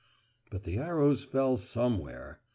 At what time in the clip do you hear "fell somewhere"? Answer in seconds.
1.25-2.39